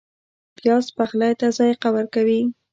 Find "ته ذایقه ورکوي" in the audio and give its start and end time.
1.39-2.41